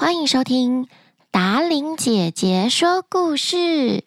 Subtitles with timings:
[0.00, 0.88] 欢迎收听
[1.30, 4.02] 达伶姐姐说故事。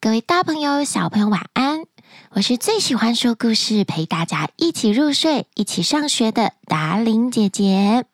[0.00, 1.84] 各位大朋友、小朋友，晚安！
[2.32, 8.06] 我是最喜欢说故事、陪大家一起入睡、一起上学的达伶姐姐。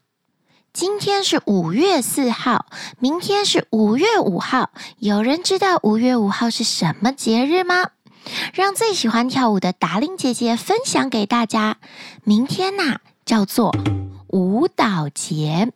[0.74, 2.66] 今天是五月四号，
[2.98, 4.70] 明天是五月五号。
[4.98, 7.92] 有人知道五月五号是什么节日吗？
[8.52, 11.78] 让最喜欢跳舞的达伶姐姐分享给大家。
[12.24, 13.74] 明天呐，叫做
[14.32, 15.72] 舞蹈节。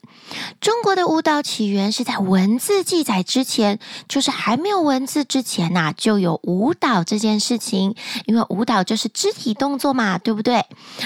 [0.60, 3.78] 中国的舞蹈起源是在文字记载之前，
[4.08, 7.94] 就是还没有文字之前呐，就有舞蹈这件事情。
[8.24, 10.64] 因为舞蹈就是肢体动作嘛，对不对？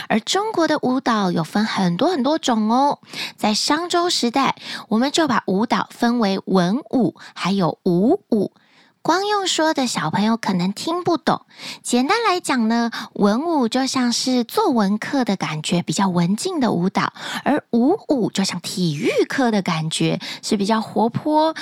[0.09, 2.99] 而中国的舞蹈有分很多很多种哦。
[3.37, 4.57] 在商周时代，
[4.89, 8.53] 我们就把舞蹈分为文舞还有武舞。
[9.03, 11.47] 光用说的小朋友可能听不懂。
[11.83, 21.55] 简单来讲呢，文舞就像是作文课的感觉，比较文静的舞蹈；而舞舞就像体育课的感觉，是比较活泼。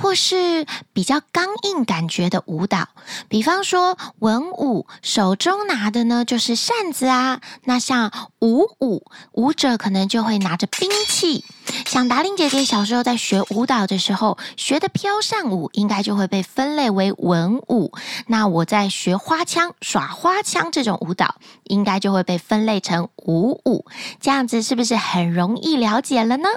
[0.00, 2.88] 或是比较刚硬感觉的舞蹈，
[3.28, 7.40] 比方说文舞，手中拿的呢就是扇子啊。
[7.64, 11.44] 那像武舞，舞者可能就会拿着兵器。
[11.86, 17.92] 像达令姐姐小时候在学舞蹈的时候，学的飘扇舞应该就会被分类为文舞。
[18.28, 23.84] 那我在学花枪、耍花枪这种舞蹈，应该就会被分类成武舞。
[24.20, 26.48] 这样子是不是很容易了解了呢？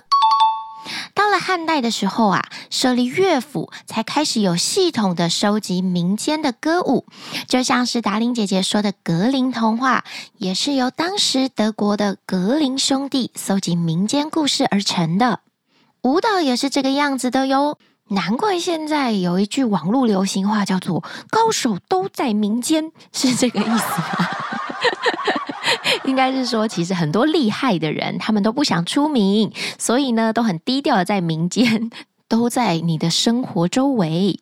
[1.13, 7.05] 到了汉代的时候啊，设立乐府，才开始有系统的收集民间的歌舞，
[7.47, 10.03] 就像是达伶姐姐说的格林童话，
[10.37, 15.39] 也是由当时德国的格林兄弟搜集民间故事而成的。
[16.01, 24.29] 舞蹈也是这个样子的哟，难怪现在有一句网络流行话叫做“高手都在民间”，是这个意思吗？
[26.11, 31.89] 应该是说，其实很多厉害的人，他们都不想出名，所以呢，都很低调的在民间，
[32.27, 34.37] 都在你的生活周围。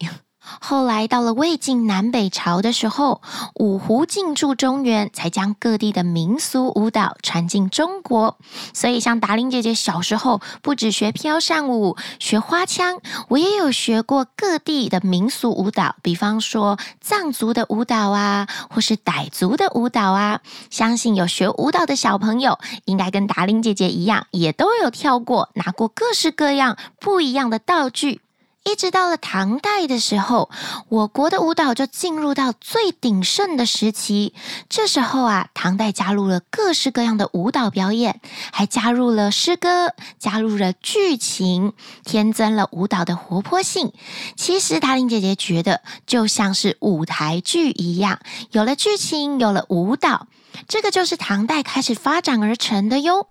[0.60, 3.22] 后来到了魏晋南北朝的时候，
[3.56, 8.38] 五胡进驻中原，才将各地的民俗舞蹈传进中国。
[8.74, 13.00] 所以，像达伶姐姐小时候，不止学飘扇舞、学花枪，
[13.30, 20.42] 我也有学过各地的民俗舞蹈，比方说藏族的舞蹈啊，或是傣族的舞蹈啊。
[20.70, 28.22] 相信有学舞蹈的小朋友，应该跟达伶姐姐一样，也都有跳过，拿过各式各样不一样的道具。
[28.66, 30.50] 一直到了唐代的时候，
[30.90, 34.34] 我国的舞蹈就进入到最鼎盛的时期。
[34.68, 38.22] 这时候啊，唐代加入了各式各样的舞蹈表演，
[38.52, 43.92] 还加入了诗歌，加入了剧情，添增了舞蹈的活泼性。
[44.36, 48.20] 其实达令姐姐觉得，就像是舞台剧一样，
[48.52, 50.28] 有了剧情，有了舞蹈，
[50.68, 53.28] 这个就是唐代开始发展而成的哟。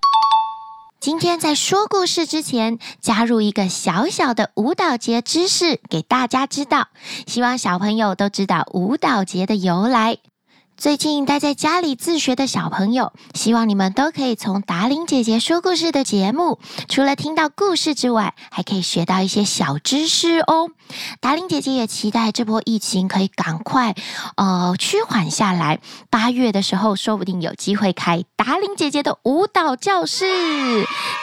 [1.00, 6.88] 今天在说故事之前，加入一个小小的舞蹈节知识给大家知道，
[7.24, 10.18] 希望小朋友都知道舞蹈节的由来。
[10.78, 20.70] 最近待在家里自学的小朋友，希望你们都可以从达玲姐姐说故事的节目，除了听到故事之外，还可以学到一些小知识哦。
[21.20, 23.96] 达玲姐姐也期待这波疫情可以赶快
[24.36, 25.80] 呃趋缓下来，
[26.10, 30.26] 八月的时候说不定有机会开达玲姐姐的舞蹈教室，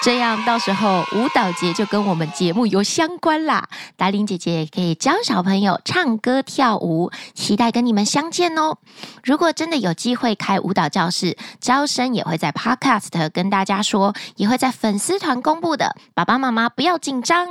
[0.03, 3.69] 这样到时候舞蹈节就跟我们节目有相关啦。
[3.95, 8.79] 达玲姐姐也可以教小朋友唱歌跳舞，期待跟你们相见哦。
[9.23, 15.95] 如果果真的有机会开舞蹈教室，招生也会在 Podcast 跟大家说，也会在粉丝团公布的。
[16.15, 17.47] 爸爸妈妈不要紧张。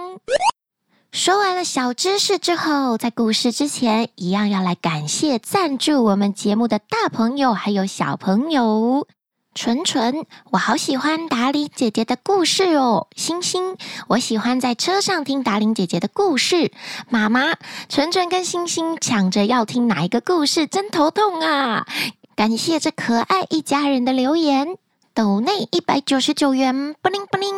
[1.13, 9.07] 说完了小知识之后，在故事之前，一样要来感谢赞助我们节目的大朋友还有小朋友。
[9.55, 13.07] 纯纯，我好喜欢达伶姐姐的故事哦。
[13.15, 13.77] 星星，
[14.09, 16.73] 我喜欢在车上听达伶姐姐的故事。
[17.09, 17.55] 妈妈，
[17.89, 21.87] 纯纯跟星星抢着要听哪一个故事，真头痛啊！
[22.35, 24.77] 感谢这可爱一家人的留言。
[25.15, 27.55] 斗内一百九十九元，布灵布灵。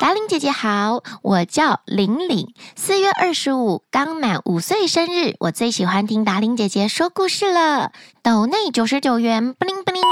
[0.00, 7.92] 达伶姐姐好，我叫玲玲，四月二十五刚满五岁生日，我最喜欢听达伶姐姐说故事了。
[8.22, 10.02] 斗内九十九元，布灵布灵，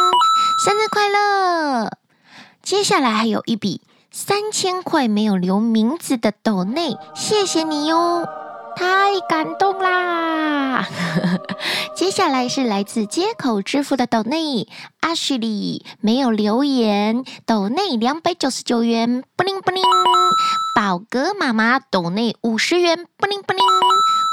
[0.60, 1.88] 生日快乐！
[2.64, 8.26] 接下来还有一笔三千块没有留名字的斗内，谢谢你哟。
[8.74, 10.84] 太感动啦！
[11.94, 14.66] 接下来是来自街口支付的斗内，
[14.98, 19.80] 阿许里没有留言，斗内两百九十九元，布灵布灵。
[20.74, 23.62] 宝格妈妈斗内五十元，布灵布灵。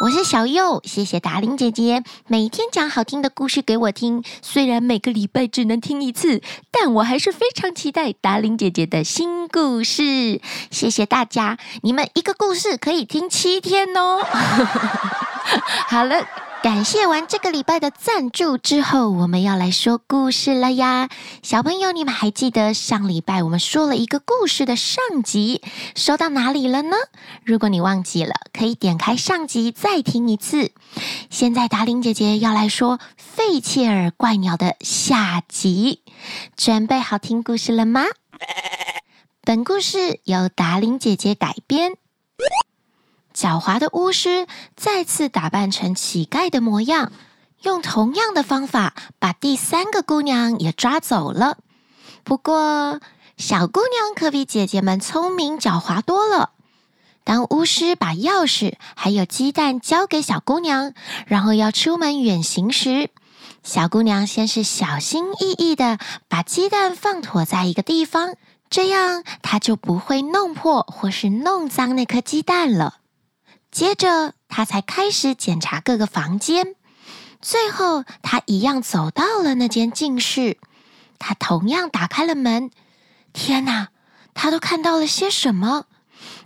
[0.02, 4.24] 我是小右，谢谢达令姐姐每天讲好听的故事给我听。
[4.42, 10.42] 虽然每个礼拜只能听一次，但我还是非常期待达令姐姐的新故事。
[10.70, 14.20] 谢谢大家，你们一个故事可以听七天哦。
[15.88, 16.45] 好了。
[16.64, 21.10] 感谢完这个礼拜的赞助之后，我们要来说故事了呀！
[21.44, 25.62] 小朋友，你们还记得上礼拜我们说了一个故事的上集，
[25.96, 26.98] 说到哪里了呢？
[27.44, 30.72] 如果你忘记了，可以点开上集再听一次。
[31.30, 36.02] 现在达伶姐姐要来说费切尔怪鸟的下集，
[36.58, 38.06] 准备好听故事了吗？
[39.44, 41.98] 本故事由达伶姐姐改编。
[43.36, 44.48] 狡猾的巫师
[44.78, 47.12] 再次打扮成乞丐的模样，
[47.64, 51.58] 用同样的方法把第三个姑娘也抓走了。
[52.24, 53.02] 不过，
[53.38, 56.52] 小姑娘可比姐姐们聪明狡猾多了。
[57.26, 60.94] 当巫师把钥匙还有鸡蛋交给小姑娘，
[61.28, 63.10] 然后要出门远行时，
[63.64, 65.98] 小姑娘先是小心翼翼地
[66.30, 68.36] 把鸡蛋放妥在一个地方，
[68.70, 73.00] 这样她就不会弄破或是弄脏那颗鸡蛋了。
[73.76, 76.76] 接着，他才开始检查各个房间。
[77.42, 80.58] 最后，他一样走到了那间静室。
[81.20, 82.72] 他同样打开了门。
[83.34, 83.90] 天哪，
[84.34, 85.88] 他都看到了些什么？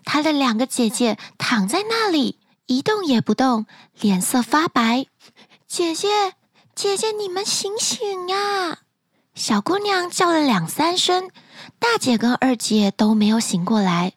[0.04, 3.68] 他的两个姐姐躺在那里，一动也不动，
[4.00, 5.06] 脸色发白。
[5.68, 6.34] 姐姐，
[6.74, 8.80] 姐姐，你们醒醒呀！
[9.36, 11.30] 小姑娘叫了两三声，
[11.78, 14.14] 大姐跟二姐都没有醒过来。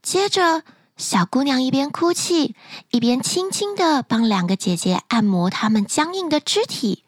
[0.00, 0.62] 接着，
[0.96, 2.54] 小姑娘一边哭泣，
[2.90, 7.02] 一边轻轻地帮两个姐姐按摩她们僵硬的肢体。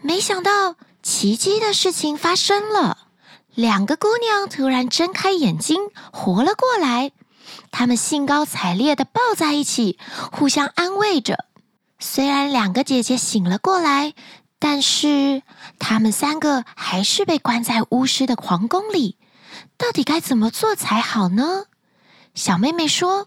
[0.00, 3.08] 没想到，奇迹的事情发生了，
[3.54, 5.76] 两个姑娘突然睁开眼睛，
[6.10, 7.12] 活了过来。
[7.70, 9.98] 她们兴高采烈地抱在一起，
[10.32, 11.44] 互相安慰着。
[11.98, 14.14] 虽然两个姐姐醒了过来，
[14.58, 15.42] 但是
[15.78, 19.18] 她们三个还是被关在巫师的皇宫里。
[19.76, 21.64] 到底该怎么做才好呢？
[22.38, 23.26] 小妹妹说：“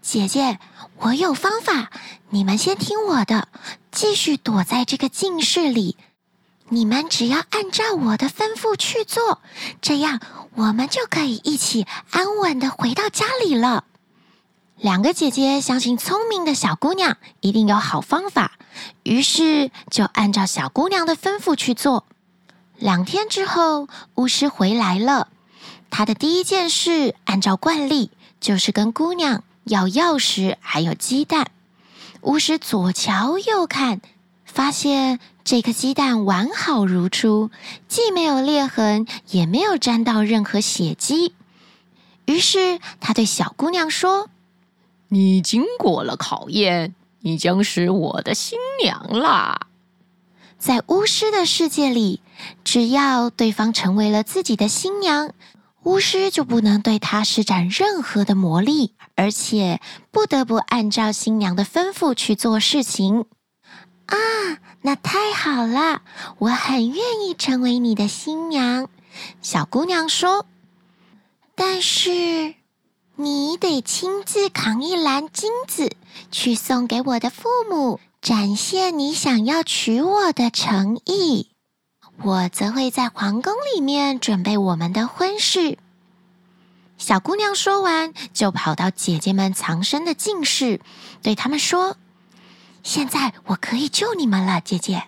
[0.00, 0.60] 姐姐，
[0.98, 1.90] 我有方法，
[2.28, 3.48] 你们先听我的，
[3.90, 5.96] 继续躲在这个静室里。
[6.68, 9.40] 你们只要按照我的吩咐去做，
[9.82, 10.20] 这样
[10.54, 13.82] 我们就可以一起安稳地回到家里了。”
[14.78, 18.52] 两个姐姐相信聪明的小姑娘一定有好方法，
[19.02, 22.06] 于是就按照小姑娘的吩咐去做。
[22.76, 25.26] 两天之后，巫师回来了，
[25.90, 28.12] 他的第一件事，按照惯例。
[28.40, 31.50] 就是跟姑娘要钥匙，还有鸡蛋。
[32.22, 34.00] 巫师左瞧右看，
[34.44, 37.50] 发现这颗鸡蛋完好如初，
[37.86, 41.34] 既没有裂痕，也没有沾到任何血迹。
[42.26, 44.28] 于是他对小姑娘说
[45.08, 49.68] ：“你经过了考验，你将是我的新娘啦。”
[50.58, 52.20] 在巫师的世界里，
[52.64, 55.32] 只要对方成为了自己的新娘。
[55.84, 59.80] 巫师就不能对她施展任何的魔力，而且
[60.10, 63.24] 不得不按照新娘的吩咐去做事情。
[64.06, 64.16] 啊，
[64.82, 66.02] 那太好了！
[66.38, 68.88] 我很愿意成为你的新娘。
[69.42, 70.46] 小姑娘说
[71.54, 72.54] ：“但是
[73.16, 75.92] 你得亲自扛一篮金子
[76.30, 81.50] 去送给我的父母，展现你想要娶我的诚意。”
[82.20, 85.78] 我则会在皇宫里面准备我们的婚事。
[86.96, 90.80] 小姑娘说完，就跑到姐姐们藏身的静室，
[91.22, 91.96] 对她们说
[92.82, 95.04] ：“现在我可以救你们了，姐姐。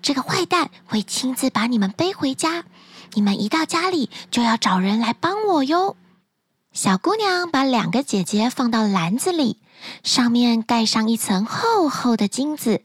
[0.00, 2.64] 这个坏蛋会亲自把你们背回家，
[3.12, 5.96] 你们一到家里就要找人来帮我哟。”
[6.72, 9.58] 小姑娘把两个姐姐放到篮子里，
[10.02, 12.82] 上面盖上一层厚厚的金子，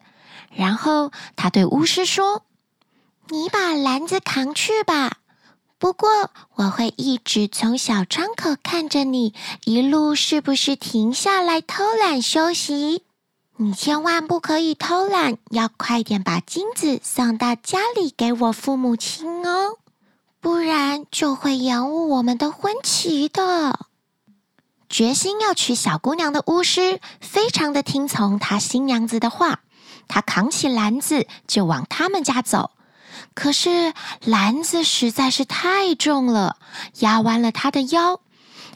[0.54, 2.44] 然后她对巫师说。
[3.32, 5.20] 你把篮子扛去吧，
[5.78, 6.10] 不过
[6.56, 9.34] 我会一直从小窗口看着你，
[9.64, 13.06] 一路是不是停下来偷懒休息？
[13.56, 19.78] 你千万不可以偷懒，要快点把金子送到家里给我父母亲哦，
[20.42, 23.80] 不然就会延误我们的婚期的。
[24.90, 29.62] 决心要娶小姑娘的巫师，非常的听从他新娘子的话，
[30.10, 32.72] 他扛起篮子就往他们家走。
[33.34, 36.58] 可是篮子实在是太重了，
[37.00, 38.22] 压弯了他的腰，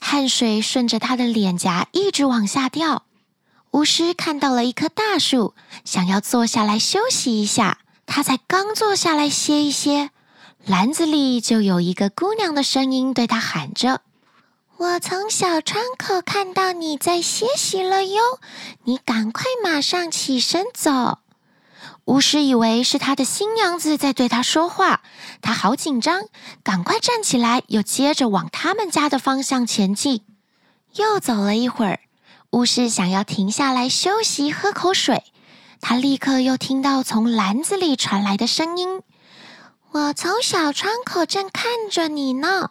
[0.01, 3.03] 汗水顺着他的脸颊一直往下掉。
[3.71, 7.79] 巫师看到了一棵大树，想要坐下来休息一下。
[8.05, 10.11] 他才刚坐下来歇一歇，
[10.63, 14.01] 篮子里就有一个姑娘的声音对他喊着
[14.77, 18.21] ：“我从小窗口看到你在歇息了哟，
[18.83, 21.17] 你赶快马上起身走。
[22.05, 25.01] 巫师以为是他的新娘子在对他说话，
[25.41, 26.25] 他好紧张，
[26.63, 30.21] 赶快站起来，又接着往他们家的方向前进。
[30.97, 32.01] 又走了一会儿，
[32.51, 35.24] 巫师想要停下来休息、喝口水，
[35.81, 39.01] 他立刻又听到从篮子里传来的声音。
[39.91, 42.69] 我从小窗口正看着你呢，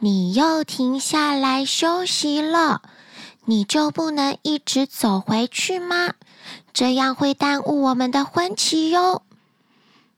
[0.00, 2.82] 你又停下来休息了，
[3.44, 6.12] 你就不能一直走回去吗？
[6.72, 9.22] 这样会耽误我们的婚期哟。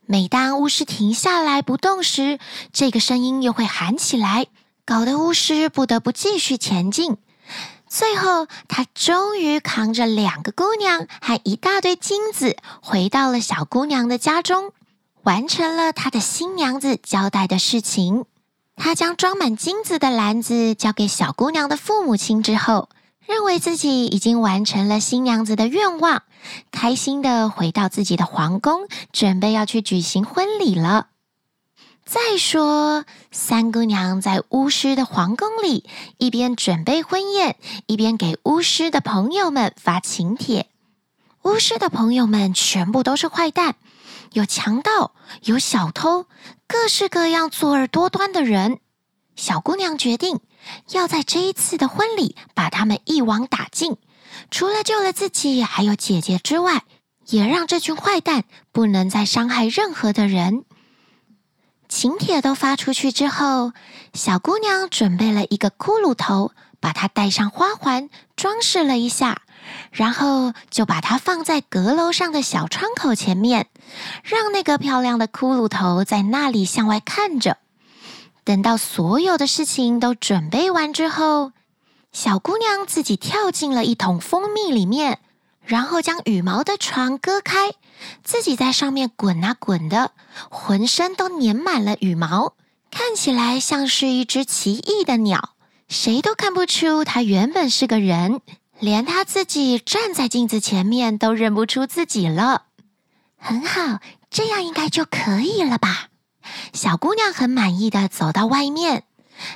[0.06, 2.38] 每当巫师停下来不动时，
[2.72, 4.46] 这个声音又会喊起来，
[4.84, 7.16] 搞得巫师不得不继续前进。
[7.88, 14.72] 最后，他终于扛着两个姑娘和一大堆金子，回到了小姑娘的家中。
[15.22, 18.26] 完成了他的新娘子交代的事情，
[18.76, 22.90] 他将装满金子的篮子交给小姑娘的父母亲之后，
[23.26, 26.22] 认为自己已经完成了新娘子的愿望，
[26.70, 31.08] 开心地回到自己的皇宫，准备要去举行婚礼了。
[32.04, 35.88] 再说，三姑娘在巫师的皇宫里，
[36.18, 40.68] 一边准备婚宴，一边给巫师的朋友们发请帖。
[41.44, 43.76] 巫师的朋友们全部都是坏蛋。
[44.32, 45.12] 有强盗，
[45.44, 46.26] 有小偷，
[46.66, 48.80] 各式各样作恶多端的人。
[49.36, 50.40] 小姑娘决定
[50.90, 53.96] 要在这一次的婚礼把他们一网打尽，
[54.50, 56.82] 除了救了自己还有姐姐之外，
[57.28, 60.64] 也让这群坏蛋不能再伤害任何的人。
[61.88, 63.72] 请帖都发出去之后，
[64.12, 69.42] 小姑娘准备了一个骷髅头，把它戴上花环，装饰了一下。
[69.92, 73.68] 然后就把它放在阁楼上的小窗口前面，
[74.22, 77.56] 让那个漂亮的骷髅头在那里向外看着。
[78.44, 81.52] 等到所有的事情都准备完之后，
[82.12, 85.20] 小姑娘自己跳进了一桶蜂蜜里面，
[85.64, 87.72] 然后将羽毛的床割开，
[88.22, 90.12] 自己在上面滚啊滚的，
[90.50, 92.54] 浑身都粘满了羽毛，
[92.90, 95.54] 看起来像是一只奇异的鸟，
[95.88, 98.40] 谁都看不出它原本是个人。
[98.80, 102.64] 连它自己站在镜子前面都认不出自己了。
[103.38, 106.08] 很好，这样应该就可以了吧？
[106.72, 109.04] 小姑娘很满意的走到外面。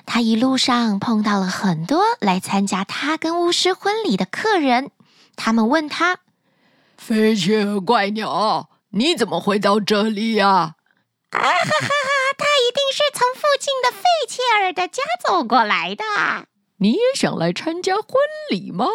[0.07, 4.91] 她一路上碰到了很多来参加她跟巫师婚礼的客人。
[5.37, 6.19] 他们问她
[6.99, 10.47] ：“费切尔怪鸟，你怎么会到这里呀？”
[11.31, 12.11] 啊哈哈哈！
[12.39, 16.05] 他一定是从附近的费切尔的家走过来的。
[16.79, 18.05] 你也想来参加婚
[18.51, 18.87] 礼吗？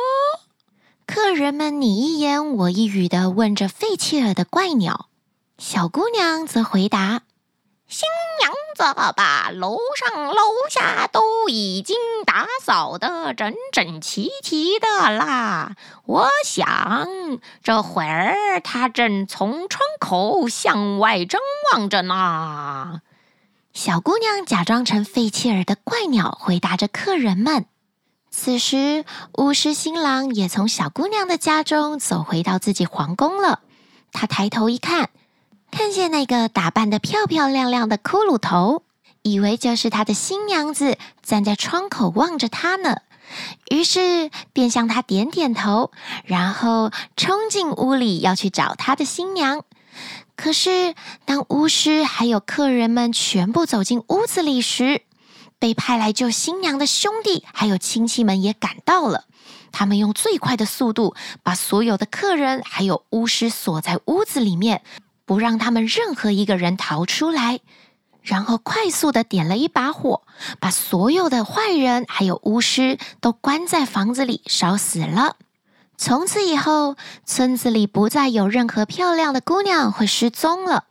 [1.05, 5.09] 客人们你一言我一语地问着费切尔的怪鸟，
[5.57, 7.21] 小姑娘则回答
[7.93, 8.09] ：“新
[8.39, 11.95] 娘子把楼上楼下都已经
[12.25, 15.75] 打扫得整整齐齐的啦。
[16.05, 17.07] 我想
[17.61, 21.39] 这会儿她正从窗口向外张
[21.71, 23.01] 望着呢。”
[23.73, 27.67] 小姑娘假装成费切尔的怪鸟，回答着客人们。
[28.31, 33.59] 此时，巫师新郎也从小姑娘的家中走回到自己皇宫了。
[34.11, 35.11] 他抬头一看，
[35.73, 38.83] 看见那个打扮得漂漂亮亮的骷髅头，
[39.23, 42.97] 以为就是他的新娘子站在窗口望着他呢。
[43.71, 45.89] 于是便向他点点头，
[46.25, 49.63] 然后冲进屋里要去找他的新娘。
[50.35, 50.93] 可是，
[51.25, 55.01] 当巫师还有客人们全部走进屋子里时，
[55.57, 59.25] 被派来救新娘的兄弟还有亲戚们也赶到了，
[59.71, 64.83] 他们用最快的速度把所有的客人还有巫师锁在屋子里面，
[65.25, 67.59] 不让他们任何一个人逃出来，
[68.21, 70.23] 然后快速的点了一把火，
[70.59, 75.35] 把所有的坏人还有巫师都关在房子里烧死了。
[75.97, 80.85] 从此以后，村子里不再有任何漂亮的姑娘会失踪了。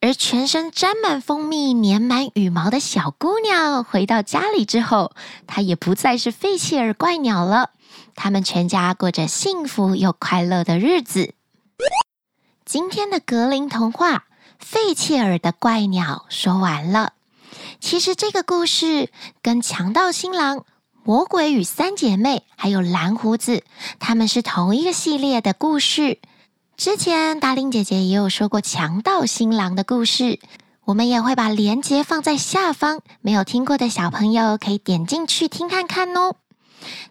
[0.00, 5.12] 而全身沾满蜂蜜、粘满羽毛的小姑娘回到家里之后，
[5.46, 7.70] 她也不再是费切尔怪鸟了。
[8.14, 11.34] 他们全家过着幸福又快乐的日子。
[12.68, 14.16] 今天的格林童话
[14.58, 17.14] 《费切尔的怪鸟》说完了。
[17.80, 19.10] 其实这个故事
[19.40, 20.66] 跟强盗新郎、
[21.02, 23.64] 魔鬼与三姐妹还有蓝胡子，
[23.98, 26.18] 他们是同一个系列的故事。
[26.76, 30.38] 之前达令姐姐也有说过强盗新郎的故事，
[30.84, 36.34] 我们也会把链接放在下方，没有听过的小朋友可以点进去听看看哦。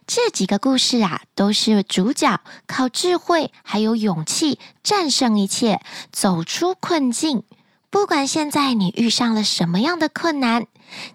[0.06, 7.42] 这几个故事啊，都是主角靠智慧还有勇气战胜一切，走出困境。
[7.90, 10.66] 不管现在你遇上了什么样的困难，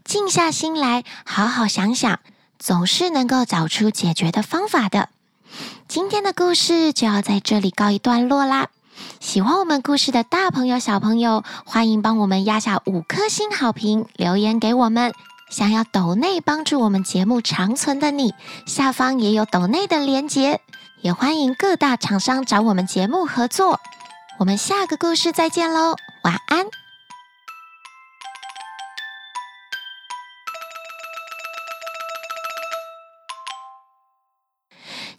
[0.03, 2.19] 静下心来，好好想想，
[2.57, 5.09] 总是能够找出解决的方法的。
[5.87, 8.69] 今天的故事就要在这里告一段落啦。
[9.19, 15.13] 喜欢我们故事的大朋友、小朋友，欢迎帮我们压下五颗星好评，留言给我们。
[15.53, 18.33] 想要抖内帮助我们节目长存的你，
[18.65, 20.59] 下方也有抖内的连结。
[21.01, 23.79] 也欢迎各大厂商找我们节目合作。
[24.39, 26.65] 我们下个故事再见喽，晚安。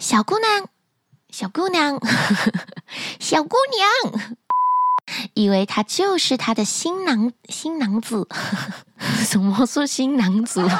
[0.01, 0.67] 小姑娘，
[1.31, 2.01] 小姑娘，
[3.21, 4.21] 小姑娘，
[5.35, 8.27] 以为他就是他的新郎新娘子。
[8.29, 8.84] 呵呵
[9.25, 10.65] 什么是新娘子？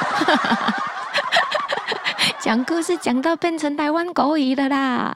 [2.39, 5.13] 讲故事讲到变成台湾狗语了啦！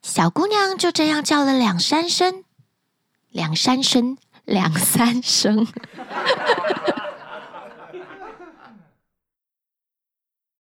[0.00, 2.44] 小姑娘就这样叫了两三声，
[3.30, 5.66] 两三声，两三声。